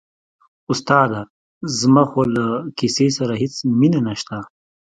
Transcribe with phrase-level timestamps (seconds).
[0.73, 1.21] استاده
[1.79, 2.45] زما خو له
[2.77, 4.37] کیسې سره هېڅ مینه نشته.